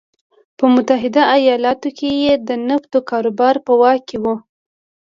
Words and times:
په 0.57 0.65
متحده 0.73 1.21
ایالتونو 1.35 1.89
کې 1.97 2.09
یې 2.23 2.33
د 2.47 2.49
نفتو 2.67 2.99
کاروبار 3.09 3.55
په 3.65 3.73
واک 3.81 4.01
کې 4.09 4.17
و. 4.23 4.25